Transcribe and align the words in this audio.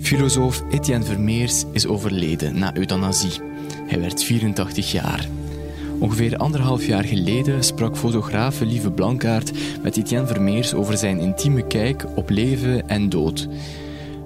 Filosoof 0.00 0.62
Etienne 0.70 1.04
Vermeers 1.04 1.64
is 1.72 1.86
overleden 1.86 2.58
na 2.58 2.76
euthanasie. 2.76 3.40
Hij 3.86 4.00
werd 4.00 4.24
84 4.24 4.92
jaar. 4.92 5.28
Ongeveer 5.98 6.36
anderhalf 6.36 6.86
jaar 6.86 7.04
geleden 7.04 7.64
sprak 7.64 7.96
fotograaf 7.96 8.60
Lieve 8.60 8.90
Blankaert 8.90 9.52
met 9.82 9.96
Etienne 9.96 10.26
Vermeers 10.26 10.74
over 10.74 10.96
zijn 10.96 11.18
intieme 11.18 11.66
kijk 11.66 12.06
op 12.14 12.30
leven 12.30 12.88
en 12.88 13.08
dood. 13.08 13.48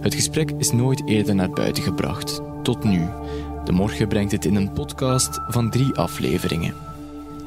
Het 0.01 0.15
gesprek 0.15 0.51
is 0.59 0.73
nooit 0.73 1.03
eerder 1.07 1.35
naar 1.35 1.51
buiten 1.51 1.83
gebracht, 1.83 2.41
tot 2.63 2.85
nu. 2.85 3.09
De 3.65 3.73
morgen 3.73 4.09
brengt 4.09 4.33
het 4.33 4.45
in 4.45 4.55
een 4.55 4.73
podcast 4.73 5.41
van 5.49 5.71
drie 5.71 5.95
afleveringen. 5.95 6.75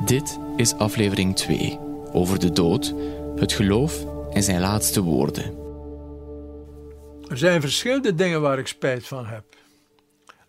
Dit 0.06 0.40
is 0.56 0.74
aflevering 0.74 1.36
2 1.36 1.80
over 2.12 2.40
de 2.40 2.52
dood, 2.52 2.94
het 3.36 3.52
geloof 3.52 4.06
en 4.32 4.44
zijn 4.44 4.60
laatste 4.60 5.02
woorden. 5.02 5.63
Er 7.34 7.40
zijn 7.40 7.62
verschillende 7.62 8.16
dingen 8.16 8.42
waar 8.42 8.60
ik 8.60 8.68
spijt 8.68 9.08
van 9.08 9.26
heb. 9.26 9.56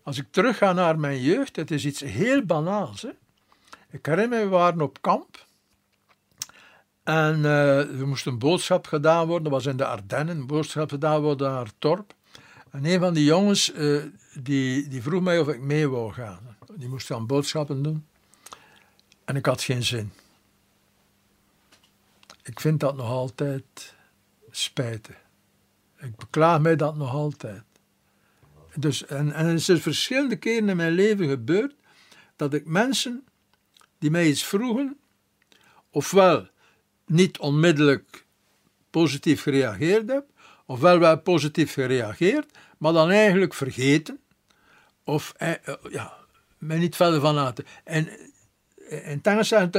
Als 0.03 0.17
ik 0.17 0.25
terugga 0.31 0.73
naar 0.73 0.99
mijn 0.99 1.21
jeugd, 1.21 1.55
het 1.55 1.71
is 1.71 1.85
iets 1.85 1.99
heel 1.99 2.45
banaals. 2.45 3.01
Hè? 3.01 3.09
Ik 3.89 4.05
herinner 4.05 4.39
me, 4.39 4.43
we 4.43 4.49
waren 4.49 4.81
op 4.81 5.01
kamp. 5.01 5.45
En 7.03 7.39
uh, 7.39 7.99
er 7.99 8.07
moest 8.07 8.25
een 8.25 8.39
boodschap 8.39 8.87
gedaan 8.87 9.27
worden, 9.27 9.43
dat 9.43 9.51
was 9.51 9.65
in 9.65 9.77
de 9.77 9.85
Ardennen, 9.85 10.37
een 10.37 10.47
boodschap 10.47 10.89
gedaan 10.89 11.21
worden 11.21 11.51
naar 11.51 11.71
Torp. 11.79 12.13
En 12.71 12.85
een 12.85 12.99
van 12.99 13.13
die 13.13 13.25
jongens, 13.25 13.73
uh, 13.73 14.03
die, 14.33 14.87
die 14.87 15.01
vroeg 15.01 15.21
mij 15.21 15.39
of 15.39 15.47
ik 15.47 15.59
mee 15.59 15.89
wou 15.89 16.13
gaan. 16.13 16.57
Die 16.75 16.89
moest 16.89 17.07
dan 17.07 17.27
boodschappen 17.27 17.83
doen. 17.83 18.05
En 19.23 19.35
ik 19.35 19.45
had 19.45 19.61
geen 19.61 19.83
zin. 19.83 20.11
Ik 22.43 22.59
vind 22.59 22.79
dat 22.79 22.95
nog 22.95 23.09
altijd 23.09 23.95
spijtig. 24.51 25.23
Ik 26.15 26.21
beklaag 26.21 26.61
mij 26.61 26.75
dat 26.75 26.95
nog 26.95 27.13
altijd. 27.13 27.63
Dus, 28.75 29.05
en, 29.05 29.31
en 29.31 29.45
het 29.45 29.59
is 29.59 29.67
er 29.67 29.79
verschillende 29.79 30.35
keren 30.35 30.69
in 30.69 30.77
mijn 30.77 30.91
leven 30.91 31.27
gebeurd 31.27 31.75
dat 32.35 32.53
ik 32.53 32.65
mensen 32.65 33.25
die 33.97 34.11
mij 34.11 34.27
iets 34.27 34.43
vroegen, 34.43 34.97
ofwel 35.89 36.47
niet 37.05 37.39
onmiddellijk 37.39 38.25
positief 38.89 39.41
gereageerd 39.41 40.09
heb, 40.09 40.25
ofwel 40.65 40.99
wel 40.99 41.19
positief 41.19 41.73
gereageerd, 41.73 42.57
maar 42.77 42.93
dan 42.93 43.09
eigenlijk 43.09 43.53
vergeten, 43.53 44.19
of 45.03 45.33
eh, 45.37 45.51
eh 45.51 45.75
ja, 45.89 46.13
mij 46.57 46.77
niet 46.77 46.95
verder 46.95 47.19
van 47.19 47.33
laten. 47.33 47.65
En 47.83 48.09
in 48.87 49.19
Engels 49.21 49.47
zeggen 49.47 49.71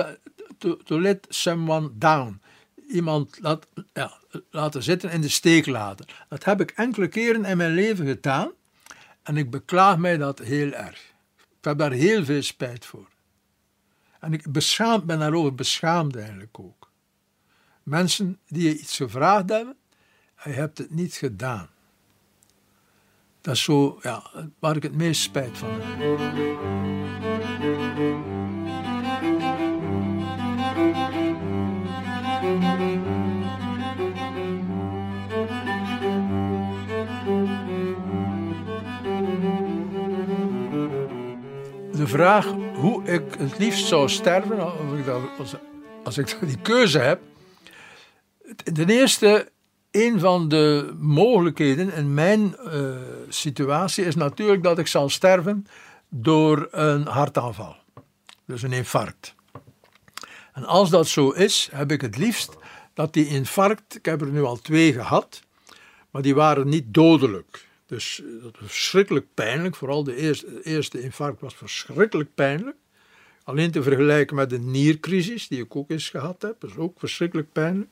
to, 0.59 0.77
to 0.77 1.01
let 1.01 1.27
someone 1.29 1.91
down 1.95 2.41
iemand 2.89 3.39
laat, 3.41 3.67
ja, 3.93 4.19
laten 4.51 4.83
zitten 4.83 5.11
in 5.11 5.21
de 5.21 5.29
steek 5.29 5.67
laten. 5.67 6.07
Dat 6.29 6.45
heb 6.45 6.61
ik 6.61 6.71
enkele 6.71 7.09
keren 7.09 7.45
in 7.45 7.57
mijn 7.57 7.75
leven 7.75 8.07
gedaan 8.07 8.51
en 9.23 9.37
ik 9.37 9.51
beklaag 9.51 9.99
mij 9.99 10.17
dat 10.17 10.39
heel 10.39 10.73
erg. 10.73 11.15
Ik 11.37 11.65
heb 11.65 11.79
daar 11.79 11.93
heel 11.93 12.25
veel 12.25 12.43
spijt 12.43 12.87
voor. 12.87 13.09
En 14.21 14.33
ik 14.33 14.53
beschaamd, 14.53 15.05
ben 15.05 15.19
daarover 15.19 15.55
beschaamd 15.55 16.17
eigenlijk 16.17 16.59
ook. 16.59 16.91
Mensen 17.83 18.39
die 18.49 18.69
je 18.69 18.79
iets 18.79 18.97
gevraagd 18.97 19.49
hebben 19.49 19.77
en 20.37 20.51
je 20.51 20.57
hebt 20.57 20.79
het 20.79 20.91
niet 20.91 21.15
gedaan. 21.15 21.69
Dat 23.41 23.55
is 23.55 23.63
zo, 23.63 23.99
ja, 24.03 24.31
waar 24.59 24.77
ik 24.77 24.83
het 24.83 24.95
meest 24.95 25.23
spijt 25.23 25.59
van 25.59 25.81
heb. 25.81 27.36
De 42.07 42.13
vraag 42.13 42.47
hoe 42.75 43.05
ik 43.05 43.23
het 43.39 43.59
liefst 43.59 43.87
zou 43.87 44.09
sterven, 44.09 44.59
als 44.59 45.53
ik, 45.53 45.59
als 46.05 46.19
ik 46.19 46.37
die 46.41 46.59
keuze 46.59 46.99
heb. 46.99 47.21
Ten 48.73 48.89
eerste, 48.89 49.51
een 49.91 50.21
van 50.21 50.49
de 50.49 50.95
mogelijkheden 50.99 51.93
in 51.93 52.15
mijn 52.15 52.57
uh, 52.65 52.97
situatie 53.29 54.05
is 54.05 54.15
natuurlijk 54.15 54.63
dat 54.63 54.79
ik 54.79 54.87
zal 54.87 55.09
sterven 55.09 55.67
door 56.09 56.69
een 56.71 57.07
hartaanval. 57.07 57.77
Dus 58.47 58.63
een 58.63 58.73
infarct. 58.73 59.36
En 60.57 60.65
als 60.65 60.91
dat 60.91 61.07
zo 61.07 61.31
is, 61.31 61.69
heb 61.73 61.93
ik 61.93 62.01
het 62.01 62.17
liefst 62.17 62.57
dat 62.95 63.13
die 63.13 63.27
infarct, 63.27 63.97
ik 63.97 64.05
heb 64.05 64.21
er 64.21 64.27
nu 64.27 64.43
al 64.43 64.57
twee 64.57 64.93
gehad, 64.93 65.43
maar 66.11 66.23
die 66.23 66.35
waren 66.35 66.69
niet 66.69 66.95
dodelijk. 66.95 67.67
Dus 67.87 68.23
eh, 68.23 68.43
dat 68.43 68.57
was 68.61 68.71
verschrikkelijk 68.71 69.27
pijnlijk. 69.35 69.77
Vooral 69.77 70.05
de 70.05 70.17
eerste, 70.17 70.63
eerste 70.63 71.03
infarct 71.03 71.41
was 71.41 71.55
verschrikkelijk 71.55 72.35
pijnlijk. 72.35 72.77
Alleen 73.45 73.71
te 73.71 73.83
vergelijken 73.83 74.37
met 74.37 74.51
de 74.51 74.59
niercrisis, 74.59 75.49
die 75.49 75.63
ik 75.63 75.77
ook 75.77 75.91
eens 75.91 76.09
gehad 76.09 76.43
heb, 76.43 76.65
is 76.65 76.77
ook 76.77 76.99
verschrikkelijk 76.99 77.53
pijnlijk. 77.53 77.91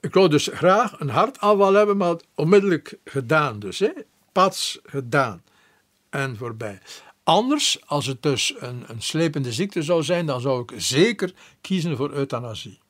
Ik 0.00 0.14
wou 0.14 0.28
dus 0.28 0.50
graag 0.52 1.00
een 1.00 1.08
hartaanval 1.08 1.72
hebben, 1.72 1.96
maar 1.96 2.16
onmiddellijk 2.34 2.98
gedaan. 3.04 3.58
Dus, 3.58 3.78
hè? 3.78 3.90
pats 4.32 4.78
gedaan 4.84 5.42
en 6.10 6.36
voorbij. 6.36 6.80
Anders, 7.24 7.86
als 7.86 8.06
het 8.06 8.22
dus 8.22 8.54
een, 8.58 8.84
een 8.86 9.02
slepende 9.02 9.52
ziekte 9.52 9.82
zou 9.82 10.02
zijn, 10.02 10.26
dan 10.26 10.40
zou 10.40 10.62
ik 10.62 10.72
zeker 10.76 11.34
kiezen 11.60 11.96
voor 11.96 12.12
euthanasie. 12.12 12.80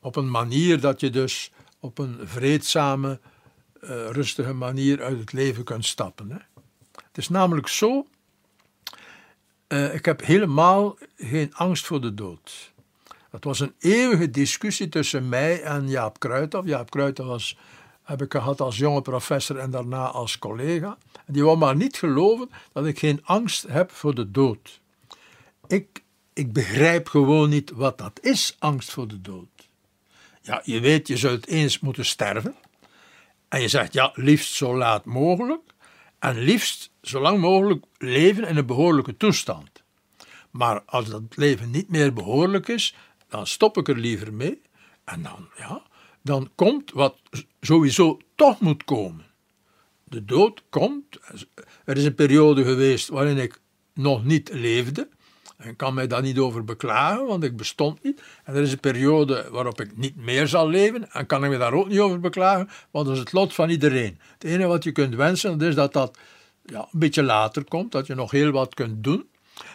Op 0.00 0.16
een 0.16 0.30
manier 0.30 0.80
dat 0.80 1.00
je 1.00 1.10
dus 1.10 1.50
op 1.80 1.98
een 1.98 2.18
vreedzame, 2.22 3.20
uh, 3.80 4.10
rustige 4.10 4.52
manier 4.52 5.02
uit 5.02 5.18
het 5.18 5.32
leven 5.32 5.64
kunt 5.64 5.84
stappen. 5.84 6.30
Hè. 6.30 6.38
Het 7.06 7.18
is 7.18 7.28
namelijk 7.28 7.68
zo, 7.68 8.06
uh, 9.68 9.94
ik 9.94 10.04
heb 10.04 10.24
helemaal 10.24 10.96
geen 11.16 11.54
angst 11.54 11.86
voor 11.86 12.00
de 12.00 12.14
dood. 12.14 12.72
Het 13.30 13.44
was 13.44 13.60
een 13.60 13.74
eeuwige 13.78 14.30
discussie 14.30 14.88
tussen 14.88 15.28
mij 15.28 15.62
en 15.62 15.88
Jaap 15.88 16.18
Kruithof. 16.18 16.66
Jaap 16.66 16.90
Kruithof 16.90 17.26
was, 17.26 17.56
heb 18.08 18.22
ik 18.22 18.32
gehad 18.32 18.60
als 18.60 18.76
jonge 18.76 19.02
professor 19.02 19.58
en 19.58 19.70
daarna 19.70 20.06
als 20.06 20.38
collega. 20.38 20.98
Die 21.26 21.44
wou 21.44 21.56
maar 21.56 21.76
niet 21.76 21.96
geloven 21.96 22.50
dat 22.72 22.86
ik 22.86 22.98
geen 22.98 23.20
angst 23.24 23.66
heb 23.66 23.90
voor 23.90 24.14
de 24.14 24.30
dood. 24.30 24.80
Ik, 25.66 26.02
ik 26.32 26.52
begrijp 26.52 27.08
gewoon 27.08 27.48
niet 27.48 27.70
wat 27.70 27.98
dat 27.98 28.18
is, 28.22 28.56
angst 28.58 28.90
voor 28.90 29.08
de 29.08 29.20
dood. 29.20 29.68
Ja, 30.42 30.60
je 30.64 30.80
weet, 30.80 31.08
je 31.08 31.16
zult 31.16 31.46
eens 31.46 31.80
moeten 31.80 32.04
sterven. 32.04 32.54
En 33.48 33.60
je 33.60 33.68
zegt, 33.68 33.92
ja, 33.92 34.12
liefst 34.14 34.52
zo 34.52 34.76
laat 34.76 35.04
mogelijk. 35.04 35.62
En 36.18 36.38
liefst 36.38 36.90
zo 37.02 37.20
lang 37.20 37.40
mogelijk 37.40 37.84
leven 37.98 38.48
in 38.48 38.56
een 38.56 38.66
behoorlijke 38.66 39.16
toestand. 39.16 39.82
Maar 40.50 40.82
als 40.86 41.06
dat 41.08 41.22
leven 41.28 41.70
niet 41.70 41.88
meer 41.88 42.12
behoorlijk 42.12 42.68
is, 42.68 42.94
dan 43.28 43.46
stop 43.46 43.76
ik 43.76 43.88
er 43.88 43.98
liever 43.98 44.32
mee. 44.32 44.62
En 45.04 45.22
dan, 45.22 45.48
ja, 45.56 45.82
dan 46.22 46.50
komt 46.54 46.92
wat 46.92 47.16
sowieso 47.60 48.18
toch 48.34 48.60
moet 48.60 48.84
komen. 48.84 49.26
De 50.04 50.24
dood 50.24 50.62
komt. 50.70 51.18
Er 51.84 51.96
is 51.96 52.04
een 52.04 52.14
periode 52.14 52.64
geweest 52.64 53.08
waarin 53.08 53.36
ik 53.36 53.60
nog 53.94 54.24
niet 54.24 54.50
leefde. 54.52 55.08
En 55.56 55.76
kan 55.76 55.94
mij 55.94 56.06
daar 56.06 56.22
niet 56.22 56.38
over 56.38 56.64
beklagen, 56.64 57.26
want 57.26 57.44
ik 57.44 57.56
bestond 57.56 58.02
niet. 58.02 58.22
En 58.44 58.54
er 58.54 58.62
is 58.62 58.72
een 58.72 58.80
periode 58.80 59.48
waarop 59.50 59.80
ik 59.80 59.96
niet 59.96 60.16
meer 60.16 60.48
zal 60.48 60.68
leven. 60.68 61.12
En 61.12 61.26
kan 61.26 61.44
ik 61.44 61.50
me 61.50 61.58
daar 61.58 61.72
ook 61.72 61.88
niet 61.88 61.98
over 61.98 62.20
beklagen, 62.20 62.68
want 62.90 63.06
dat 63.06 63.14
is 63.14 63.20
het 63.20 63.32
lot 63.32 63.54
van 63.54 63.70
iedereen. 63.70 64.18
Het 64.32 64.44
enige 64.44 64.68
wat 64.68 64.84
je 64.84 64.92
kunt 64.92 65.14
wensen, 65.14 65.60
is 65.60 65.74
dat 65.74 65.92
dat 65.92 66.18
ja, 66.64 66.88
een 66.92 66.98
beetje 66.98 67.22
later 67.22 67.64
komt, 67.64 67.92
dat 67.92 68.06
je 68.06 68.14
nog 68.14 68.30
heel 68.30 68.50
wat 68.50 68.74
kunt 68.74 69.04
doen. 69.04 69.28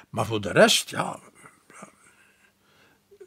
Maar 0.09 0.25
voor 0.25 0.41
de 0.41 0.51
rest, 0.51 0.89
ja. 0.89 1.19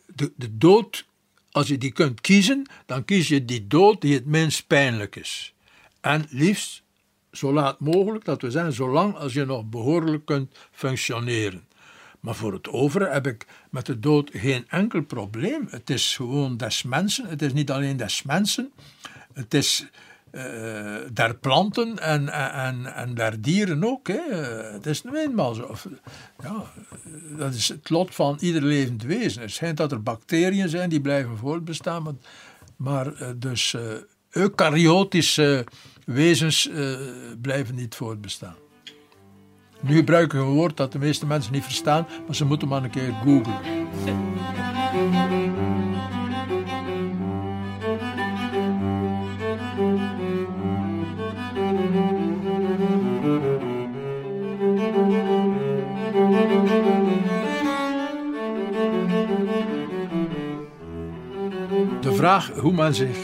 De, 0.06 0.32
de 0.36 0.56
dood, 0.56 1.06
als 1.56 1.68
je 1.68 1.78
die 1.78 1.92
kunt 1.92 2.20
kiezen, 2.20 2.66
dan 2.86 3.04
kies 3.04 3.28
je 3.28 3.44
die 3.44 3.66
dood 3.66 4.00
die 4.00 4.14
het 4.14 4.26
minst 4.26 4.66
pijnlijk 4.66 5.16
is. 5.16 5.54
En 6.00 6.26
liefst 6.30 6.82
zo 7.32 7.52
laat 7.52 7.80
mogelijk, 7.80 8.24
dat 8.24 8.42
we 8.42 8.50
zijn, 8.50 8.72
zolang 8.72 9.16
als 9.16 9.32
je 9.32 9.44
nog 9.44 9.64
behoorlijk 9.64 10.24
kunt 10.24 10.56
functioneren. 10.70 11.68
Maar 12.20 12.34
voor 12.34 12.52
het 12.52 12.68
overige 12.68 13.12
heb 13.12 13.26
ik 13.26 13.46
met 13.70 13.86
de 13.86 14.00
dood 14.00 14.30
geen 14.32 14.64
enkel 14.68 15.02
probleem. 15.02 15.66
Het 15.70 15.90
is 15.90 16.16
gewoon 16.16 16.56
des 16.56 16.82
mensen. 16.82 17.28
Het 17.28 17.42
is 17.42 17.52
niet 17.52 17.70
alleen 17.70 17.96
des 17.96 18.22
mensen. 18.22 18.72
Het 19.32 19.54
is 19.54 19.86
uh, 20.36 20.42
der 21.12 21.34
planten 21.34 21.98
en, 21.98 22.28
en, 22.52 22.94
en 22.94 23.14
der 23.14 23.40
dieren 23.40 23.84
ook. 23.84 24.08
Hè. 24.08 24.34
Het 24.72 24.86
is 24.86 25.02
nu 25.02 25.18
eenmaal 25.18 25.54
zo. 25.54 25.74
Ja, 26.42 26.64
dat 27.36 27.54
is 27.54 27.68
het 27.68 27.90
lot 27.90 28.14
van 28.14 28.36
ieder 28.40 28.62
levend 28.62 29.02
wezen. 29.02 29.42
Het 29.42 29.50
schijnt 29.50 29.76
dat 29.76 29.92
er 29.92 30.02
bacteriën 30.02 30.68
zijn 30.68 30.88
die 30.88 31.00
blijven 31.00 31.36
voortbestaan, 31.36 32.02
maar, 32.02 32.14
maar 32.76 33.14
eh, 33.14 33.28
dus 33.36 33.72
uh, 33.72 33.82
eukaryotische 34.30 35.66
wezens 36.04 36.70
blijven 37.40 37.74
niet 37.74 37.94
voortbestaan. 37.94 38.56
Nu 39.80 39.96
gebruiken 39.96 40.38
we 40.38 40.44
een 40.44 40.52
woord 40.52 40.76
dat 40.76 40.92
de 40.92 40.98
meeste 40.98 41.26
mensen 41.26 41.52
niet 41.52 41.64
verstaan, 41.64 42.06
maar 42.26 42.36
ze 42.36 42.44
moeten 42.44 42.68
maar 42.68 42.84
een 42.84 42.90
keer 42.90 43.12
googlen. 43.24 43.84
Hoe 62.44 62.72
men 62.72 62.94
zich 62.94 63.16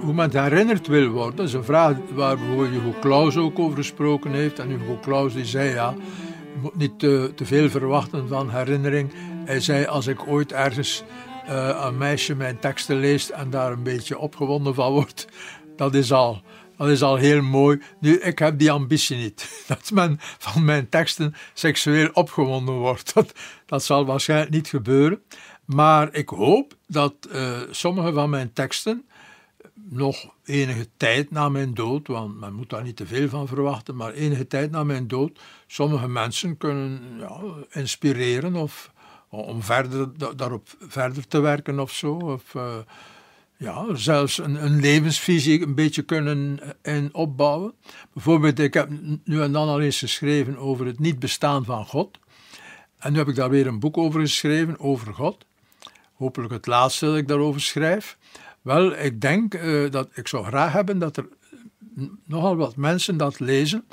hoe 0.00 0.14
men 0.14 0.30
herinnerd 0.30 0.86
wil 0.86 1.08
worden. 1.08 1.36
Dat 1.36 1.46
is 1.46 1.52
een 1.52 1.64
vraag 1.64 1.96
waar 2.14 2.36
bijvoorbeeld 2.36 2.70
Hugo 2.70 2.94
Claus 3.00 3.36
ook 3.36 3.58
over 3.58 3.76
gesproken 3.76 4.32
heeft. 4.32 4.58
En 4.58 4.68
Hugo 4.68 4.98
Claus 5.02 5.32
die 5.32 5.44
zei 5.44 5.70
ja, 5.70 5.94
je 6.52 6.58
moet 6.60 6.76
niet 6.76 6.98
te, 6.98 7.32
veel 7.42 7.70
verwachten 7.70 8.28
van 8.28 8.50
herinnering. 8.50 9.12
Hij 9.44 9.60
zei 9.60 9.86
als 9.86 10.06
ik 10.06 10.26
ooit 10.26 10.52
ergens 10.52 11.02
uh, 11.48 11.82
een 11.84 11.98
meisje 11.98 12.34
mijn 12.34 12.58
teksten 12.58 12.96
leest 12.96 13.28
en 13.28 13.50
daar 13.50 13.72
een 13.72 13.82
beetje 13.82 14.18
opgewonden 14.18 14.74
van 14.74 14.92
wordt, 14.92 15.26
dat 15.76 15.94
is 15.94 16.12
al 16.12 16.42
dat 16.82 16.90
is 16.90 17.02
al 17.02 17.16
heel 17.16 17.42
mooi. 17.42 17.80
Nu, 18.00 18.20
ik 18.20 18.38
heb 18.38 18.58
die 18.58 18.70
ambitie 18.70 19.16
niet. 19.16 19.48
Dat 19.66 19.90
men 19.90 20.16
van 20.38 20.64
mijn 20.64 20.88
teksten 20.88 21.34
seksueel 21.54 22.08
opgewonden 22.12 22.74
wordt. 22.74 23.12
Dat 23.66 23.84
zal 23.84 24.04
waarschijnlijk 24.04 24.50
niet 24.50 24.68
gebeuren. 24.68 25.22
Maar 25.64 26.14
ik 26.14 26.28
hoop 26.28 26.76
dat 26.86 27.14
uh, 27.32 27.60
sommige 27.70 28.12
van 28.12 28.30
mijn 28.30 28.52
teksten 28.52 29.04
nog 29.74 30.34
enige 30.44 30.88
tijd 30.96 31.30
na 31.30 31.48
mijn 31.48 31.74
dood, 31.74 32.06
want 32.06 32.40
men 32.40 32.54
moet 32.54 32.70
daar 32.70 32.82
niet 32.82 32.96
te 32.96 33.06
veel 33.06 33.28
van 33.28 33.48
verwachten, 33.48 33.96
maar 33.96 34.12
enige 34.12 34.46
tijd 34.46 34.70
na 34.70 34.84
mijn 34.84 35.08
dood 35.08 35.40
sommige 35.66 36.08
mensen 36.08 36.56
kunnen 36.56 37.00
ja, 37.18 37.40
inspireren 37.70 38.54
of 38.54 38.92
om 39.28 39.62
verder, 39.62 40.36
daarop 40.36 40.68
verder 40.80 41.28
te 41.28 41.40
werken 41.40 41.80
of 41.80 41.92
zo. 41.92 42.14
Of, 42.14 42.54
uh, 42.54 42.76
ja, 43.56 43.94
zelfs 43.94 44.38
een, 44.38 44.64
een, 44.64 44.80
levensvisie 44.80 45.62
een 45.62 45.74
beetje 45.74 46.02
kunnen 46.02 46.60
eh, 46.82 46.94
in 46.94 47.14
opbouwen. 47.14 47.72
Bijvoorbeeld, 48.12 48.58
ik 48.58 48.74
heb 48.74 48.88
nu 49.24 49.40
en 49.40 49.52
dan 49.52 49.68
al 49.68 49.80
eens 49.80 49.98
geschreven 49.98 50.56
over 50.56 50.86
het 50.86 50.98
niet 50.98 51.18
bestaan 51.18 51.64
van 51.64 51.86
God. 51.86 52.18
En 52.98 53.12
nu 53.12 53.18
heb 53.18 53.28
ik 53.28 53.34
daar 53.34 53.50
weer 53.50 53.66
een 53.66 53.80
boek 53.80 53.98
over 53.98 54.20
geschreven, 54.20 54.80
over 54.80 55.14
God. 55.14 55.46
Hopelijk 56.22 56.52
het 56.52 56.66
laatste 56.66 57.06
dat 57.06 57.16
ik 57.16 57.28
daarover 57.28 57.60
schrijf. 57.60 58.18
Wel, 58.60 58.96
ik 58.96 59.20
denk 59.20 59.54
uh, 59.54 59.90
dat 59.90 60.08
ik 60.14 60.28
zou 60.28 60.44
graag 60.44 60.72
hebben 60.72 60.98
dat 60.98 61.16
er 61.16 61.28
nogal 62.26 62.56
wat 62.56 62.76
mensen 62.76 63.16
dat 63.16 63.40
lezen, 63.40 63.84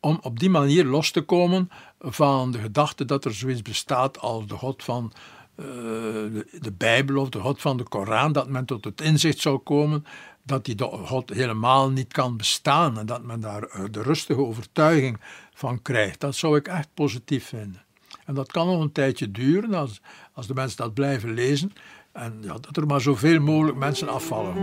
om 0.00 0.18
op 0.22 0.38
die 0.38 0.50
manier 0.50 0.84
los 0.84 1.10
te 1.10 1.20
komen 1.20 1.70
van 1.98 2.50
de 2.50 2.58
gedachte 2.58 3.04
dat 3.04 3.24
er 3.24 3.34
zoiets 3.34 3.62
bestaat 3.62 4.18
als 4.18 4.46
de 4.46 4.54
God 4.54 4.84
van 4.84 5.12
uh, 5.56 5.66
de, 5.66 6.46
de, 6.60 6.72
Bijbel 6.72 7.20
of 7.20 7.28
de 7.28 7.40
God 7.40 7.60
van 7.60 7.76
de 7.76 7.82
Koran, 7.82 8.32
dat 8.32 8.48
men 8.48 8.64
tot 8.64 8.84
het 8.84 9.00
inzicht 9.00 9.38
zou 9.38 9.58
komen 9.58 10.04
dat 10.42 10.64
die 10.64 10.76
God 10.82 11.30
helemaal 11.30 11.90
niet 11.90 12.12
kan 12.12 12.36
bestaan 12.36 12.98
en 12.98 13.06
dat 13.06 13.22
men 13.22 13.40
daar 13.40 13.62
eh, 13.62 13.84
de 13.90 14.02
rustige 14.02 14.40
overtuiging 14.40 15.20
van 15.54 15.82
krijgt. 15.82 16.20
Dat 16.20 16.34
zou 16.34 16.56
ik 16.56 16.68
echt 16.68 16.88
positief 16.94 17.46
vinden. 17.46 17.82
En 18.28 18.34
dat 18.34 18.52
kan 18.52 18.66
nog 18.66 18.80
een 18.80 18.92
tijdje 18.92 19.30
duren 19.30 19.74
als, 19.74 20.00
als 20.32 20.46
de 20.46 20.54
mensen 20.54 20.76
dat 20.76 20.94
blijven 20.94 21.34
lezen. 21.34 21.72
En 22.12 22.38
ja, 22.40 22.52
dat 22.60 22.76
er 22.76 22.86
maar 22.86 23.00
zoveel 23.00 23.40
mogelijk 23.40 23.78
mensen 23.78 24.08
afvallen. 24.08 24.54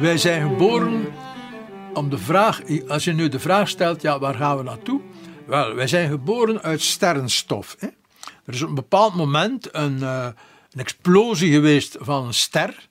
Wij 0.00 0.18
zijn 0.18 0.50
geboren 0.50 1.06
om 2.00 2.10
de 2.10 2.18
vraag, 2.18 2.62
als 2.88 3.04
je 3.04 3.12
nu 3.12 3.28
de 3.28 3.38
vraag 3.38 3.68
stelt, 3.68 4.02
ja, 4.02 4.18
waar 4.18 4.34
gaan 4.34 4.56
we 4.56 4.62
naartoe? 4.62 5.00
Wel, 5.46 5.74
wij 5.74 5.86
zijn 5.86 6.10
geboren 6.10 6.62
uit 6.62 6.80
sterrenstof. 6.80 7.76
Hè? 7.78 7.86
Er 8.44 8.54
is 8.54 8.62
op 8.62 8.68
een 8.68 8.74
bepaald 8.74 9.14
moment 9.14 9.74
een, 9.74 9.98
uh, 9.98 10.26
een 10.70 10.80
explosie 10.80 11.52
geweest 11.52 11.96
van 12.00 12.26
een 12.26 12.34
ster. 12.34 12.88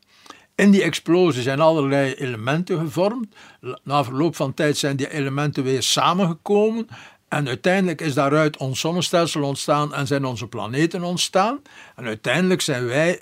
In 0.56 0.72
die 0.72 0.84
explosie 0.84 1.42
zijn 1.42 1.60
allerlei 1.60 2.14
elementen 2.14 2.80
gevormd. 2.80 3.36
Na 3.84 4.04
verloop 4.04 4.36
van 4.36 4.54
tijd 4.54 4.78
zijn 4.78 4.96
die 4.96 5.12
elementen 5.12 5.64
weer 5.64 5.84
samengekomen. 5.84 6.88
En 7.28 7.48
uiteindelijk 7.48 8.02
is 8.02 8.14
daaruit 8.14 8.58
ons 8.58 8.80
zonnestelsel 8.80 9.44
ontstaan 9.44 9.94
en 9.94 10.08
zijn 10.08 10.26
onze 10.26 10.48
planeten 10.48 11.04
ontstaan. 11.04 11.62
En 11.96 12.06
uiteindelijk 12.06 12.62
zijn 12.62 12.86
wij 12.86 13.22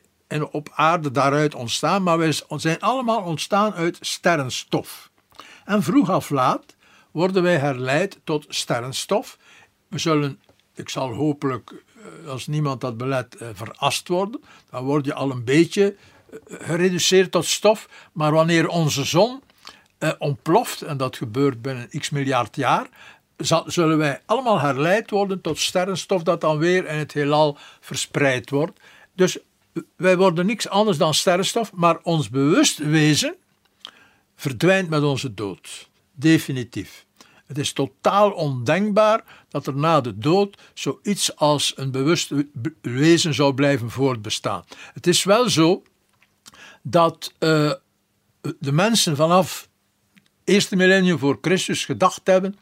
op 0.52 0.70
aarde 0.76 1.12
daaruit 1.12 1.56
ontstaan, 1.56 2.04
maar 2.04 2.18
wij 2.18 2.34
zijn 2.56 2.80
allemaal 2.80 3.22
ontstaan 3.22 3.74
uit 3.74 3.98
sterrenstof. 4.02 5.10
En 5.68 5.84
vroeg 5.84 6.16
of 6.16 6.30
laat 6.30 6.76
worden 7.12 7.44
wij 7.44 7.58
herleid 7.58 8.20
tot 8.24 8.46
sterrenstof. 8.50 9.38
We 9.88 10.00
zullen, 10.00 10.40
ik 10.76 10.90
zal 10.90 11.14
hopelijk, 11.14 11.84
eh, 12.24 12.30
als 12.30 12.48
niemand 12.48 12.82
dat 12.82 12.98
belet, 12.98 13.36
eh, 13.36 13.48
verast 13.54 14.08
worden. 14.08 14.42
Dan 14.70 14.84
word 14.84 15.06
je 15.06 15.14
al 15.14 15.32
een 15.32 15.44
beetje 15.44 15.96
eh, 16.30 16.38
gereduceerd 16.60 17.32
tot 17.32 17.46
stof. 17.46 17.90
Maar 18.12 18.32
wanneer 18.32 18.68
onze 18.68 19.04
zon 19.04 19.42
ontploft, 20.18 20.82
en 20.82 20.98
dat 20.98 21.18
gebeurt 21.18 21.62
binnen 21.62 21.90
x 21.90 22.10
miljard 22.10 22.56
jaar, 22.56 22.88
zullen 23.66 23.98
wij 23.98 24.22
allemaal 24.26 24.60
herleid 24.60 25.10
worden 25.10 25.42
tot 25.42 25.60
sterrenstof 25.60 26.24
dat 26.24 26.42
dan 26.42 26.58
weer 26.58 26.88
in 26.88 26.98
het 26.98 27.14
heelal 27.14 27.58
verspreid 27.80 28.50
wordt. 28.50 28.80
Dus 29.16 29.38
wij 29.96 30.18
worden 30.18 30.46
niks 30.46 30.70
anders 30.70 30.98
dan 30.98 31.14
sterrenstof, 31.14 31.74
maar 31.74 32.00
ons 32.02 32.30
bewust 32.30 32.78
wezen 32.78 33.36
verdwijnt 34.38 34.90
met 34.90 35.04
onze 35.04 35.34
dood. 35.34 35.90
Definitief. 36.12 37.06
Het 37.46 37.58
is 37.58 37.74
totaal 37.74 38.32
ondenkbaar 38.32 39.24
dat 39.50 39.68
er 39.68 39.76
na 39.76 40.02
de 40.02 40.18
dood 40.18 40.58
zoiets 40.74 41.36
als 41.36 41.74
een 41.76 41.92
bewust 41.92 42.32
wezen 42.82 43.34
zou 43.34 43.54
blijven 43.54 43.90
voortbestaan. 43.90 44.64
Het 44.94 45.08
is 45.08 45.24
wel 45.24 45.50
zo 45.50 45.84
dat 46.82 47.34
uh, 47.40 47.72
de 48.60 48.72
mensen 48.72 49.16
vanaf 49.16 49.70
het 50.14 50.20
eerste 50.44 50.76
millennium 50.76 51.20
voor 51.20 51.38
Christus 51.42 51.86
gedacht 51.86 52.22
hebben: 52.24 52.58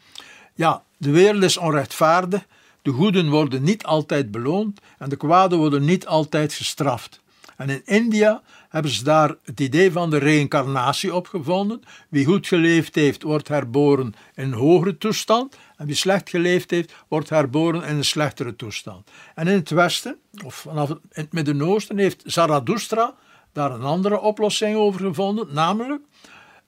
ja, 0.56 0.84
de 0.98 1.10
wereld 1.12 1.44
is 1.44 1.58
onrechtvaardig, 1.58 2.46
de 2.82 2.92
goeden 2.92 3.30
worden 3.30 3.64
niet 3.64 3.84
altijd 3.84 4.32
beloond 4.32 4.80
en 4.98 5.10
de 5.10 5.16
kwaden 5.16 5.58
worden 5.58 5.86
niet 5.86 6.08
altijd 6.08 6.54
gestraft. 6.54 7.24
En 7.58 7.70
in 7.70 7.82
India 7.86 8.42
hebben 8.70 8.92
ze 8.92 9.04
daar 9.04 9.36
het 9.44 9.60
idee 9.60 9.92
van 9.92 10.10
de 10.10 10.18
reïncarnatie 10.18 11.16
opgevonden. 11.16 11.82
Wie 12.10 12.26
goed 12.26 12.48
geleefd 12.48 12.96
heeft, 12.96 13.24
wordt 13.24 13.48
herboren 13.48 14.14
in 14.36 14.44
een 14.44 14.54
hogere 14.54 14.98
toestand. 14.98 15.58
En 15.78 15.86
wie 15.86 15.96
slecht 15.96 16.30
geleefd 16.30 16.72
heeft, 16.72 16.94
wordt 17.08 17.30
herboren 17.30 17.84
in 17.84 17.96
een 17.96 18.06
slechtere 18.06 18.56
toestand. 18.56 19.10
En 19.36 19.48
in 19.48 19.56
het 19.56 19.70
Westen, 19.70 20.18
of 20.44 20.56
vanaf 20.56 20.90
in 20.90 21.00
het 21.12 21.34
Midden-Oosten, 21.34 21.98
heeft 21.98 22.24
Zarathustra 22.26 23.16
daar 23.54 23.72
een 23.72 23.84
andere 23.84 24.20
oplossing 24.20 24.76
over 24.76 25.00
gevonden. 25.00 25.48
Namelijk, 25.52 26.02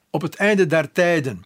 op 0.09 0.21
het 0.21 0.35
einde 0.35 0.65
der 0.65 0.91
tijden 0.91 1.43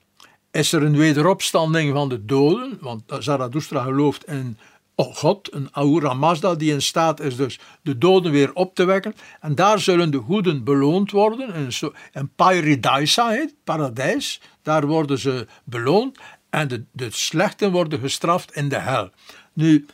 is 0.52 0.74
er 0.74 0.84
een 0.84 0.98
wederopstanding 0.98 1.94
van 1.94 2.10
de 2.10 2.26
doden. 2.26 2.78
Want 2.82 3.04
Zarathustra 3.20 3.84
gelooft 3.84 4.26
in 4.26 4.58
Oh 4.96 5.16
God, 5.16 5.54
een 5.54 5.72
Ahura 5.72 6.14
Mazda 6.14 6.56
die 6.56 6.72
in 6.72 6.82
staat 6.82 7.20
is 7.20 7.36
dus 7.36 7.60
de 7.82 7.98
doden 7.98 8.32
weer 8.32 8.54
op 8.54 8.76
te 8.76 8.84
wekken. 8.84 9.16
En 9.40 9.56
daar 9.56 9.80
zullen 9.80 10.12
de 10.12 10.18
goeden 10.18 10.64
beloond 10.64 11.12
worden. 11.12 11.54
En, 11.54 11.74
zo, 11.74 11.94
en 12.12 12.32
het 12.36 13.54
paradijs, 13.64 14.42
daar 14.62 14.88
worden 14.88 15.20
ze 15.20 15.48
beloond. 15.64 16.18
En 16.50 16.68
de, 16.68 16.84
de 16.92 17.08
slechten 17.12 17.72
worden 17.72 18.00
gestraft 18.00 18.56
in 18.56 18.70
de 18.70 18.80
hel. 18.80 19.10
Nu, 19.54 19.86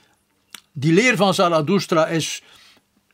die 0.71 0.93
leer 0.93 1.15
van 1.15 1.33
Zarathustra 1.33 2.07
is 2.07 2.43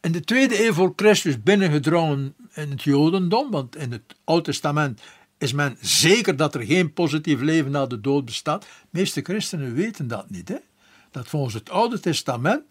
in 0.01 0.11
de 0.11 0.23
tweede 0.23 0.65
eeuw 0.65 0.73
voor 0.73 0.93
Christus 0.95 1.43
binnengedrongen 1.43 2.35
in 2.53 2.69
het 2.69 2.83
Jodendom. 2.83 3.51
Want 3.51 3.75
in 3.75 3.91
het 3.91 4.15
Oude 4.23 4.43
Testament 4.43 5.01
is 5.37 5.53
men 5.53 5.77
zeker 5.81 6.35
dat 6.35 6.55
er 6.55 6.61
geen 6.61 6.93
positief 6.93 7.41
leven 7.41 7.71
na 7.71 7.85
de 7.85 8.01
dood 8.01 8.25
bestaat. 8.25 8.61
De 8.61 8.67
meeste 8.89 9.21
christenen 9.21 9.73
weten 9.73 10.07
dat 10.07 10.29
niet. 10.29 10.49
Hè? 10.49 10.57
Dat 11.13 11.27
volgens 11.27 11.53
het 11.53 11.69
Oude 11.69 11.99
Testament 11.99 12.61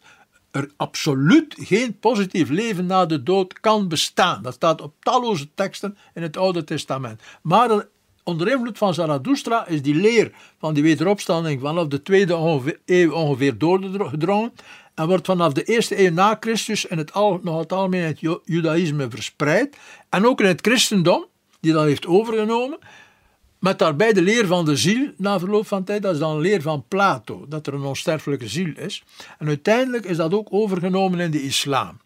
er 0.50 0.70
absoluut 0.76 1.54
geen 1.58 1.99
positief 1.99 2.49
leven 2.49 2.87
na 2.87 3.06
de 3.06 3.22
dood 3.22 3.61
kan 3.61 3.88
bestaan. 3.88 4.42
Dat 4.42 4.54
staat 4.54 4.80
op 4.80 4.94
talloze 5.00 5.49
teksten 5.54 5.96
in 6.14 6.22
het 6.22 6.37
Oude 6.37 6.64
Testament. 6.64 7.22
Maar 7.42 7.87
onder 8.25 8.50
invloed 8.50 8.78
van 8.78 8.94
Zarathustra 8.94 9.66
is 9.66 9.82
die 9.82 9.94
leer 9.94 10.32
van 10.58 10.75
die 10.75 10.82
wederopstanding 10.82 11.61
vanaf 11.61 11.87
de 11.87 12.02
tweede 12.02 12.61
eeuw 12.84 13.12
ongeveer 13.12 13.58
doorgedrongen 13.58 14.52
en 14.94 15.06
wordt 15.06 15.26
vanaf 15.26 15.52
de 15.52 15.64
eerste 15.64 16.04
eeuw 16.04 16.12
na 16.12 16.37
Christus 16.40 16.84
in 16.84 16.99
het 16.99 17.12
al, 17.12 17.40
nog 17.42 17.58
het 17.58 17.72
algemeen 17.72 18.02
het 18.02 18.40
judaïsme 18.44 19.11
verspreid 19.11 19.76
en 20.08 20.26
ook 20.26 20.40
in 20.40 20.46
het 20.46 20.61
christendom, 20.61 21.26
die 21.61 21.72
dat 21.72 21.84
heeft 21.84 22.06
overgenomen. 22.06 22.78
Met 23.62 23.78
daarbij 23.78 24.12
de 24.12 24.23
leer 24.23 24.47
van 24.47 24.64
de 24.64 24.76
ziel 24.76 25.11
na 25.16 25.38
verloop 25.38 25.66
van 25.66 25.85
tijd, 25.85 26.02
dat 26.02 26.12
is 26.12 26.19
dan 26.19 26.40
leer 26.40 26.62
van 26.62 26.85
Plato, 26.88 27.45
dat 27.49 27.66
er 27.66 27.75
een 27.75 27.83
onsterfelijke 27.83 28.49
ziel 28.49 28.73
is. 28.76 29.04
En 29.38 29.47
uiteindelijk 29.47 30.04
is 30.04 30.16
dat 30.16 30.35
ook 30.35 30.49
overgenomen 30.50 31.21
in 31.21 31.31
de 31.31 31.42
islam. 31.42 32.00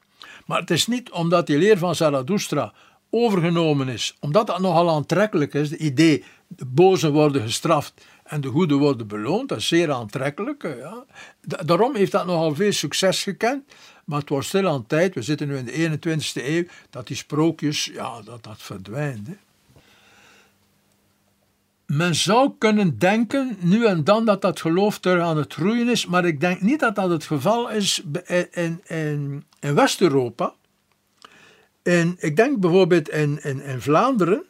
Maar 0.47 0.61
het 0.61 0.71
is 0.71 0.87
niet 0.87 1.11
omdat 1.11 1.47
die 1.47 1.59
leer 1.59 1.79
van 1.79 1.95
Zarathustra 1.95 2.73
overgenomen 3.11 3.89
is, 3.89 4.17
omdat 4.21 4.47
dat 4.47 4.59
nogal 4.59 4.91
aantrekkelijk 4.91 5.55
is, 5.55 5.71
het 5.71 5.81
idee 5.81 6.25
de 6.47 6.65
bozen 6.65 7.13
worden 7.13 7.43
gestraft 7.43 8.05
en 8.25 8.41
de 8.41 8.49
goede 8.49 8.75
worden 8.75 9.07
beloond. 9.07 9.49
Dat 9.49 9.59
is 9.59 9.69
zeer 9.69 9.93
aantrekkelijk. 9.93 10.63
Ja. 10.63 11.05
Daarom 11.65 11.97
heeft 11.97 12.13
dat 12.13 12.27
nogal 12.27 12.55
veel 12.55 12.73
succes 12.73 13.23
gekend. 13.23 13.65
Maar 14.05 14.21
het 14.21 14.29
wordt 14.29 14.47
stil 14.47 14.69
aan 14.69 14.87
tijd, 14.87 15.15
we 15.15 15.23
zitten 15.23 15.49
nu 15.49 15.57
in 15.57 15.65
de 15.65 15.99
21ste 15.99 16.45
eeuw, 16.45 16.65
dat 16.91 17.07
die 17.07 17.17
sprookjes, 17.17 17.85
ja, 17.85 18.23
dat 18.23 18.45
dat 18.45 18.63
verdwijnt. 18.63 19.29
Men 21.87 22.15
zou 22.15 22.53
kunnen 22.59 22.99
denken, 22.99 23.57
nu 23.61 23.87
en 23.87 24.05
dan, 24.05 24.25
dat 24.25 24.43
dat 24.43 24.61
geloof 24.61 24.99
terug 24.99 25.23
aan 25.23 25.37
het 25.37 25.55
groeien 25.55 25.89
is, 25.89 26.07
maar 26.07 26.25
ik 26.25 26.41
denk 26.41 26.61
niet 26.61 26.81
dat 26.81 26.95
dat 26.95 27.11
het 27.11 27.25
geval 27.25 27.71
is 27.71 28.03
in, 28.51 28.81
in, 28.87 29.45
West-Europa. 29.75 30.55
En 31.83 32.17
ik 32.19 32.37
denk 32.37 32.61
bijvoorbeeld 32.61 33.09
in, 33.09 33.43
in, 33.43 33.63
in 33.63 33.81
Vlaanderen, 33.81 34.45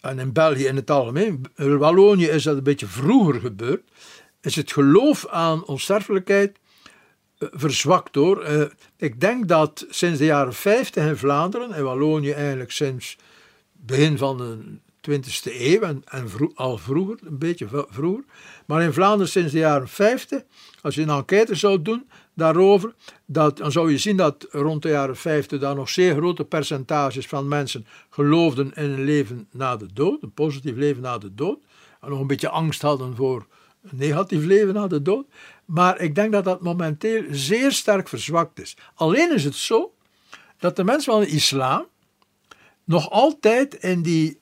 en 0.00 0.18
in 0.18 0.32
België 0.32 0.66
in 0.66 0.76
het 0.76 0.90
algemeen, 0.90 1.44
in 1.56 1.78
Wallonië 1.78 2.26
is 2.26 2.42
dat 2.42 2.56
een 2.56 2.62
beetje 2.62 2.86
vroeger 2.86 3.40
gebeurd, 3.40 3.82
is 4.40 4.56
het 4.56 4.72
geloof 4.72 5.26
aan 5.28 5.66
onsterfelijkheid 5.66 6.58
eh, 7.38 7.48
verzwakt 7.52 8.14
hoor. 8.14 8.42
Eh, 8.42 8.62
ik 8.96 9.20
denk 9.20 9.48
dat 9.48 9.86
sinds 9.88 10.18
de 10.18 10.24
jaren 10.24 10.54
50 10.54 11.06
in 11.06 11.16
Vlaanderen, 11.16 11.72
en 11.72 11.84
Wallonië 11.84 12.32
eigenlijk 12.32 12.70
sinds 12.70 13.16
begin 13.72 14.18
van 14.18 14.36
de 14.36 14.78
20e 15.10 15.60
eeuw 15.60 15.80
en, 15.80 16.02
en 16.04 16.28
al 16.54 16.78
vroeger, 16.78 17.18
een 17.24 17.38
beetje 17.38 17.66
vroeger, 17.88 18.24
maar 18.66 18.82
in 18.82 18.92
Vlaanderen 18.92 19.28
sinds 19.32 19.52
de 19.52 19.58
jaren 19.58 19.88
50, 19.88 20.42
als 20.82 20.94
je 20.94 21.02
een 21.02 21.08
enquête 21.08 21.54
zou 21.54 21.82
doen 21.82 22.08
daarover, 22.34 22.94
dat, 23.26 23.56
dan 23.56 23.72
zou 23.72 23.90
je 23.90 23.98
zien 23.98 24.16
dat 24.16 24.46
rond 24.50 24.82
de 24.82 24.88
jaren 24.88 25.16
50 25.16 25.60
daar 25.60 25.74
nog 25.74 25.88
zeer 25.88 26.14
grote 26.14 26.44
percentages 26.44 27.26
van 27.26 27.48
mensen 27.48 27.86
geloofden 28.10 28.72
in 28.74 28.90
een 28.90 29.04
leven 29.04 29.48
na 29.50 29.76
de 29.76 29.92
dood, 29.92 30.22
een 30.22 30.32
positief 30.32 30.76
leven 30.76 31.02
na 31.02 31.18
de 31.18 31.34
dood, 31.34 31.58
en 32.00 32.10
nog 32.10 32.20
een 32.20 32.26
beetje 32.26 32.48
angst 32.48 32.82
hadden 32.82 33.16
voor 33.16 33.46
een 33.82 33.96
negatief 33.96 34.44
leven 34.44 34.74
na 34.74 34.86
de 34.86 35.02
dood. 35.02 35.26
Maar 35.64 36.00
ik 36.00 36.14
denk 36.14 36.32
dat 36.32 36.44
dat 36.44 36.62
momenteel 36.62 37.24
zeer 37.30 37.72
sterk 37.72 38.08
verzwakt 38.08 38.60
is. 38.60 38.76
Alleen 38.94 39.34
is 39.34 39.44
het 39.44 39.54
zo 39.54 39.94
dat 40.58 40.76
de 40.76 40.84
mensen 40.84 41.12
van 41.12 41.20
de 41.20 41.26
islam 41.26 41.86
nog 42.84 43.10
altijd 43.10 43.74
in 43.74 44.02
die 44.02 44.40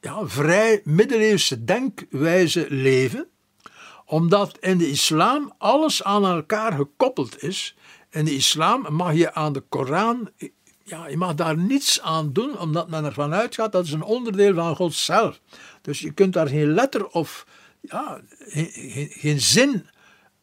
ja, 0.00 0.26
vrij 0.26 0.80
middeleeuwse 0.84 1.64
denkwijze 1.64 2.66
leven, 2.68 3.28
omdat 4.04 4.58
in 4.60 4.78
de 4.78 4.90
islam 4.90 5.52
alles 5.58 6.02
aan 6.02 6.24
elkaar 6.24 6.72
gekoppeld 6.72 7.42
is. 7.42 7.76
In 8.10 8.24
de 8.24 8.34
islam 8.34 8.86
mag 8.94 9.14
je 9.14 9.34
aan 9.34 9.52
de 9.52 9.60
Koran, 9.60 10.30
ja, 10.84 11.06
je 11.06 11.16
mag 11.16 11.34
daar 11.34 11.56
niets 11.56 12.00
aan 12.00 12.32
doen, 12.32 12.58
omdat 12.58 12.88
men 12.88 13.04
ervan 13.04 13.34
uitgaat 13.34 13.72
dat 13.72 13.84
is 13.84 13.92
een 13.92 14.02
onderdeel 14.02 14.54
van 14.54 14.76
God 14.76 14.94
zelf. 14.94 15.40
Dus 15.82 16.00
je 16.00 16.10
kunt 16.10 16.32
daar 16.32 16.48
geen 16.48 16.72
letter 16.72 17.06
of 17.06 17.46
ja, 17.80 18.20
geen, 18.38 19.08
geen 19.10 19.40
zin, 19.40 19.86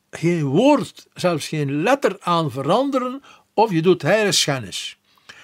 geen 0.10 0.44
woord, 0.44 1.08
zelfs 1.14 1.48
geen 1.48 1.82
letter 1.82 2.18
aan 2.20 2.52
veranderen, 2.52 3.22
of 3.54 3.72
je 3.72 3.82
doet 3.82 4.02
heiligschennis. 4.02 4.98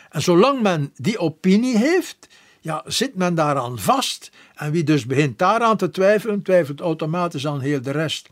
En 0.09 0.21
zolang 0.21 0.61
men 0.61 0.93
die 0.95 1.19
opinie 1.19 1.77
heeft, 1.77 2.27
ja, 2.61 2.83
zit 2.85 3.15
men 3.15 3.35
daaraan 3.35 3.79
vast. 3.79 4.31
En 4.55 4.71
wie 4.71 4.83
dus 4.83 5.05
begint 5.05 5.39
daaraan 5.39 5.77
te 5.77 5.89
twijfelen, 5.89 6.41
twijfelt 6.41 6.79
automatisch 6.79 7.47
aan 7.47 7.59
heel 7.59 7.81
de 7.81 7.91
rest. 7.91 8.29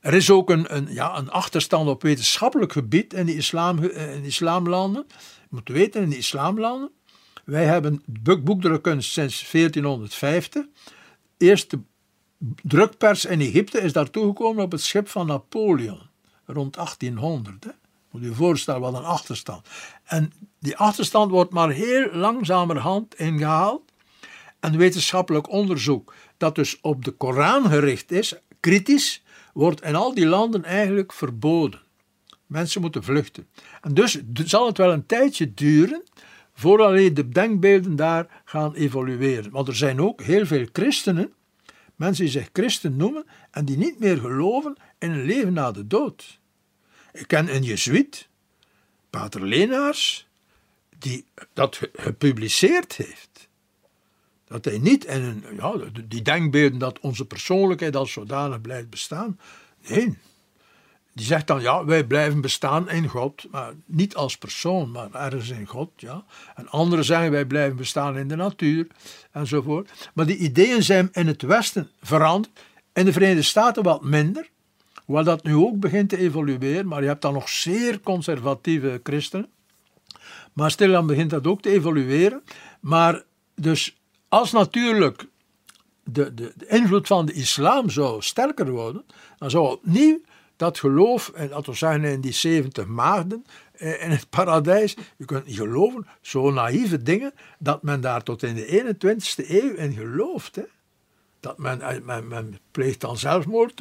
Er 0.00 0.14
is 0.14 0.30
ook 0.30 0.50
een, 0.50 0.76
een, 0.76 0.86
ja, 0.92 1.18
een 1.18 1.30
achterstand 1.30 1.88
op 1.88 2.02
wetenschappelijk 2.02 2.72
gebied 2.72 3.14
in 3.14 3.26
de, 3.26 3.34
islam, 3.34 3.78
eh, 3.78 4.24
islamlanden. 4.24 5.04
Je 5.08 5.46
moet 5.48 5.68
weten, 5.68 6.02
in 6.02 6.10
de 6.10 6.16
islamlanden. 6.16 6.90
Wij 7.44 7.64
hebben 7.64 8.02
boekdrukkunst 8.44 9.12
sinds 9.12 9.50
1450. 9.50 10.64
Eerste 11.38 11.80
drukpers 12.62 13.24
in 13.24 13.40
Egypte 13.40 13.80
is 13.80 13.92
daar 13.92 14.10
toegekomen 14.10 14.64
op 14.64 14.72
het 14.72 14.80
schip 14.80 15.08
van 15.08 15.26
Napoleon. 15.26 16.00
Rond 16.46 16.74
1800. 16.74 17.64
Hè. 17.64 17.70
Moet 18.12 18.22
je 18.22 18.34
voorstellen, 18.34 18.80
wat 18.80 18.94
een 18.94 19.04
achterstand. 19.04 19.68
En 20.04 20.32
die 20.58 20.76
achterstand 20.76 21.30
wordt 21.30 21.52
maar 21.52 21.70
heel 21.70 22.08
langzamerhand 22.12 23.14
ingehaald. 23.14 23.92
En 24.60 24.76
wetenschappelijk 24.76 25.50
onderzoek, 25.50 26.14
dat 26.36 26.54
dus 26.54 26.80
op 26.80 27.04
de 27.04 27.10
Koran 27.10 27.70
gericht 27.70 28.10
is, 28.10 28.34
kritisch, 28.60 29.22
wordt 29.52 29.82
in 29.82 29.94
al 29.94 30.14
die 30.14 30.26
landen 30.26 30.64
eigenlijk 30.64 31.12
verboden. 31.12 31.80
Mensen 32.46 32.80
moeten 32.80 33.04
vluchten. 33.04 33.48
En 33.80 33.94
dus 33.94 34.22
zal 34.44 34.66
het 34.66 34.78
wel 34.78 34.92
een 34.92 35.06
tijdje 35.06 35.54
duren 35.54 36.02
voordat 36.54 37.16
de 37.16 37.28
denkbeelden 37.28 37.96
daar 37.96 38.42
gaan 38.44 38.74
evolueren. 38.74 39.50
Want 39.50 39.68
er 39.68 39.76
zijn 39.76 40.00
ook 40.00 40.22
heel 40.22 40.46
veel 40.46 40.66
christenen, 40.72 41.32
mensen 41.96 42.24
die 42.24 42.32
zich 42.32 42.48
christen 42.52 42.96
noemen 42.96 43.24
en 43.50 43.64
die 43.64 43.76
niet 43.76 43.98
meer 43.98 44.18
geloven 44.18 44.76
in 44.98 45.10
een 45.10 45.24
leven 45.24 45.52
na 45.52 45.72
de 45.72 45.86
dood. 45.86 46.40
Ik 47.12 47.26
ken 47.26 47.54
een 47.54 47.62
jezuïet, 47.62 48.28
Pater 49.10 49.46
Lenaars, 49.46 50.26
die 50.98 51.24
dat 51.52 51.80
gepubliceerd 51.92 52.96
heeft. 52.96 53.48
Dat 54.44 54.64
hij 54.64 54.78
niet 54.78 55.04
in 55.04 55.22
een, 55.22 55.44
ja, 55.56 55.74
die 56.04 56.22
denkbeelden 56.22 56.78
dat 56.78 57.00
onze 57.00 57.24
persoonlijkheid 57.24 57.96
als 57.96 58.12
zodanig 58.12 58.60
blijft 58.60 58.90
bestaan. 58.90 59.38
Nee. 59.88 60.18
Die 61.14 61.26
zegt 61.26 61.46
dan, 61.46 61.60
ja, 61.60 61.84
wij 61.84 62.04
blijven 62.04 62.40
bestaan 62.40 62.90
in 62.90 63.08
God, 63.08 63.46
maar 63.50 63.72
niet 63.86 64.14
als 64.14 64.36
persoon, 64.36 64.90
maar 64.90 65.14
ergens 65.14 65.48
in 65.48 65.66
God. 65.66 65.90
Ja. 65.96 66.24
En 66.54 66.68
anderen 66.68 67.04
zeggen, 67.04 67.30
wij 67.30 67.44
blijven 67.44 67.76
bestaan 67.76 68.18
in 68.18 68.28
de 68.28 68.36
natuur, 68.36 68.86
enzovoort. 69.30 70.10
Maar 70.14 70.26
die 70.26 70.36
ideeën 70.36 70.82
zijn 70.82 71.08
in 71.12 71.26
het 71.26 71.42
Westen 71.42 71.90
veranderd, 72.02 72.60
in 72.92 73.04
de 73.04 73.12
Verenigde 73.12 73.42
Staten 73.42 73.82
wat 73.82 74.02
minder. 74.02 74.50
Hoewel 75.12 75.34
dat 75.36 75.44
nu 75.44 75.54
ook 75.54 75.80
begint 75.80 76.08
te 76.08 76.18
evolueren, 76.18 76.86
maar 76.86 77.02
je 77.02 77.08
hebt 77.08 77.22
dan 77.22 77.32
nog 77.32 77.48
zeer 77.48 78.00
conservatieve 78.00 79.00
christenen. 79.02 79.48
Maar 80.52 80.70
stilaan 80.70 81.06
begint 81.06 81.30
dat 81.30 81.46
ook 81.46 81.62
te 81.62 81.70
evolueren. 81.70 82.42
Maar 82.80 83.22
dus 83.54 83.96
als 84.28 84.52
natuurlijk 84.52 85.26
de, 86.04 86.34
de, 86.34 86.52
de, 86.56 86.66
invloed 86.66 87.06
van 87.06 87.26
de 87.26 87.32
islam 87.32 87.90
zou 87.90 88.22
sterker 88.22 88.70
worden, 88.70 89.04
dan 89.38 89.50
zou 89.50 89.70
opnieuw 89.70 90.20
dat 90.56 90.78
geloof, 90.78 91.28
en 91.28 91.48
dat 91.48 91.66
we 91.66 92.10
in 92.10 92.20
die 92.20 92.32
70 92.32 92.86
maagden 92.86 93.44
eh, 93.72 94.04
in 94.04 94.10
het 94.10 94.30
paradijs, 94.30 94.96
je 95.16 95.24
kunt 95.24 95.46
niet 95.46 95.56
geloven, 95.56 96.06
zo 96.20 96.50
naïeve 96.50 97.02
dingen, 97.02 97.32
dat 97.58 97.82
men 97.82 98.00
daar 98.00 98.22
tot 98.22 98.42
in 98.42 98.54
de 98.54 98.96
21ste 98.96 99.48
eeuw 99.48 99.74
in 99.74 99.92
gelooft. 99.92 100.58
Dat 101.40 101.58
men, 101.58 101.80
eh, 101.80 102.00
men, 102.00 102.28
men 102.28 102.58
pleegt 102.70 103.00
dan 103.00 103.16
zelfmoord, 103.16 103.80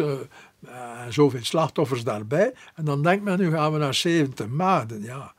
uh, 0.66 1.02
zoveel 1.10 1.44
slachtoffers 1.44 2.04
daarbij, 2.04 2.54
en 2.76 2.86
dan 2.86 3.04
denkt 3.04 3.24
men, 3.24 3.40
nu 3.40 3.52
gaan 3.52 3.72
we 3.72 3.78
naar 3.78 3.94
70 3.94 4.48
maagden. 4.48 5.02
Ja. 5.04 5.34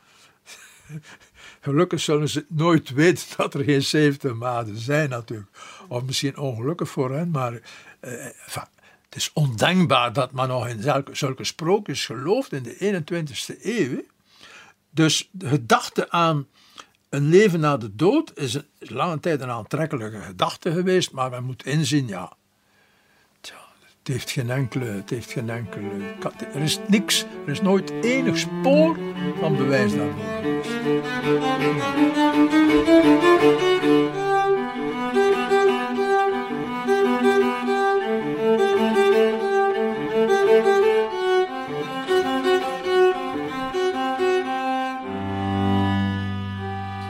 Gelukkig 1.61 2.01
zullen 2.01 2.29
ze 2.29 2.45
nooit 2.49 2.91
weten 2.91 3.27
dat 3.37 3.55
er 3.55 3.65
geen 3.65 3.83
70 3.83 4.35
maanden 4.35 4.77
zijn 4.77 5.09
natuurlijk. 5.09 5.51
Of 5.89 6.03
misschien 6.03 6.39
ongelukkig 6.39 6.89
voor 6.89 7.13
hen, 7.13 7.31
maar 7.31 7.61
eh, 8.01 8.25
het 9.13 9.17
is 9.21 9.31
ondenkbaar 9.33 10.13
dat 10.13 10.33
men 10.33 10.49
nog 10.49 10.69
in 10.69 10.83
zulke, 10.83 11.15
zulke 11.15 11.45
sprookjes 11.45 12.07
gelooft 12.07 12.53
in 12.53 12.63
de 12.63 13.03
21ste 13.05 13.63
eeuw. 13.63 14.03
Dus 14.91 15.29
de 15.31 15.49
gedachte 15.49 16.11
aan 16.11 16.47
een 17.09 17.29
leven 17.29 17.61
na 17.61 17.77
de 17.77 17.95
dood 17.95 18.33
is, 18.35 18.59
is 18.79 18.91
lange 18.91 19.21
tijd 19.21 19.41
een 19.41 19.51
aantrekkelijke 19.51 20.21
gedachte 20.21 20.73
geweest, 20.73 21.13
maar 21.13 21.31
men 21.31 21.45
moet 21.45 21.65
inzien, 21.65 22.09
ja, 22.09 22.37
het 24.03 24.13
heeft 24.13 24.31
geen 24.31 24.51
enkele, 24.51 24.85
het 24.85 25.11
heeft 25.11 25.33
geen 25.33 25.51
enkele, 25.51 25.89
er 26.55 26.61
is 26.61 26.79
niks, 26.87 27.27
er 27.47 27.53
is 27.53 27.61
nooit 27.61 27.91
enig 27.91 28.39
spoor 28.39 28.99
van 29.41 29.57
bewijs 29.57 29.95
daarvoor 29.97 30.31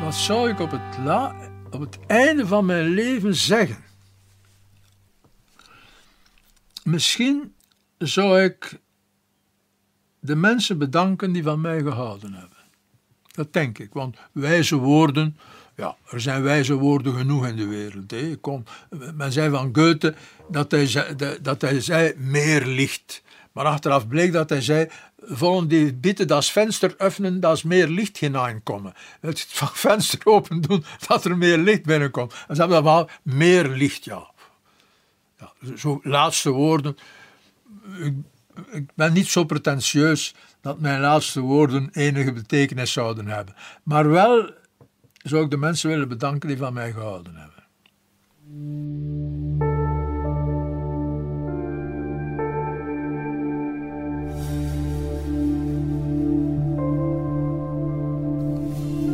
Wat 0.04 0.14
zou 0.14 0.50
ik 0.50 0.61
op 0.61 0.70
het, 0.70 0.80
la, 1.04 1.34
op 1.70 1.80
het 1.80 1.99
einde 2.06 2.46
van 2.46 2.66
mijn 2.66 2.88
leven 2.88 3.34
zeggen? 3.34 3.91
Misschien 6.82 7.54
zou 7.98 8.42
ik 8.42 8.80
de 10.20 10.36
mensen 10.36 10.78
bedanken 10.78 11.32
die 11.32 11.42
van 11.42 11.60
mij 11.60 11.80
gehouden 11.80 12.32
hebben. 12.32 12.58
Dat 13.32 13.52
denk 13.52 13.78
ik, 13.78 13.92
want 13.92 14.16
wijze 14.32 14.76
woorden, 14.76 15.36
ja, 15.76 15.96
er 16.10 16.20
zijn 16.20 16.42
wijze 16.42 16.74
woorden 16.74 17.14
genoeg 17.14 17.46
in 17.46 17.56
de 17.56 17.66
wereld. 17.66 18.10
Hè. 18.10 18.36
Kom, 18.36 18.64
men 19.14 19.32
zei 19.32 19.50
van 19.50 19.70
Goethe 19.72 20.14
dat 20.48 20.70
hij, 20.70 20.86
zei, 20.86 21.16
dat 21.42 21.60
hij 21.60 21.80
zei 21.80 22.14
meer 22.16 22.66
licht. 22.66 23.22
Maar 23.52 23.64
achteraf 23.64 24.08
bleek 24.08 24.32
dat 24.32 24.48
hij 24.48 24.60
zei, 24.60 24.88
volgen 25.18 25.68
die 25.68 25.94
bitte 25.94 26.24
dat 26.24 26.46
venster 26.46 26.94
öffnen, 26.98 27.40
dat 27.40 27.64
meer 27.64 27.88
licht 27.88 28.18
hineinkomen. 28.18 28.92
Het 29.20 29.46
venster 29.72 30.20
open 30.24 30.60
doen, 30.60 30.84
dat 31.06 31.24
er 31.24 31.38
meer 31.38 31.58
licht 31.58 31.82
binnenkomt. 31.82 32.32
En 32.48 32.54
ze 32.54 32.60
hebben 32.60 32.82
wel 32.82 33.08
meer 33.22 33.68
licht, 33.68 34.04
ja 34.04 34.31
Ja, 35.42 35.76
zo 35.76 36.00
laatste 36.02 36.50
woorden. 36.50 36.96
Ik, 37.99 38.14
ik 38.70 38.90
ben 38.94 39.12
niet 39.12 39.26
zo 39.26 39.44
pretentieus 39.44 40.34
dat 40.61 40.80
mijn 40.80 41.00
laatste 41.00 41.40
woorden 41.40 41.88
enige 41.92 42.32
betekenis 42.32 42.92
zouden 42.92 43.26
hebben. 43.26 43.54
Maar 43.82 44.11
wel 44.11 44.50
zou 45.22 45.44
ik 45.44 45.50
de 45.50 45.56
mensen 45.56 45.88
willen 45.88 46.08
bedanken 46.08 46.49
die 46.49 46.56
van 46.56 46.72
mij 46.72 46.92
gehouden 46.92 47.34
hebben. 47.37 47.50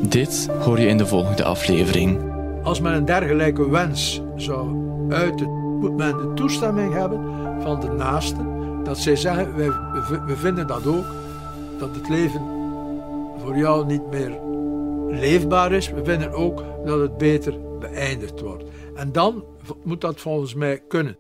Dit 0.08 0.48
hoor 0.60 0.80
je 0.80 0.86
in 0.86 0.98
de 0.98 1.06
volgende 1.06 1.44
aflevering. 1.44 2.32
Als 2.62 2.80
men 2.80 2.92
een 2.92 3.04
dergelijke 3.04 3.70
wens 3.70 4.20
zou 4.36 4.86
uiten, 5.12 5.57
moet 5.78 5.96
men 5.96 6.16
de 6.16 6.34
toestemming 6.34 6.92
hebben 6.92 7.20
van 7.62 7.80
de 7.80 7.88
naasten. 7.88 8.46
Dat 8.84 8.98
zij 8.98 9.16
zeggen, 9.16 9.56
wij, 9.56 9.70
we 10.26 10.36
vinden 10.36 10.66
dat 10.66 10.86
ook, 10.86 11.04
dat 11.78 11.94
het 11.94 12.08
leven 12.08 12.42
voor 13.36 13.56
jou 13.56 13.86
niet 13.86 14.10
meer 14.10 14.40
leefbaar 15.08 15.72
is. 15.72 15.90
We 15.90 16.04
vinden 16.04 16.32
ook 16.32 16.64
dat 16.84 17.00
het 17.00 17.16
beter 17.16 17.78
beëindigd 17.78 18.40
wordt. 18.40 18.64
En 18.94 19.12
dan 19.12 19.44
moet 19.82 20.00
dat 20.00 20.20
volgens 20.20 20.54
mij 20.54 20.82
kunnen. 20.88 21.16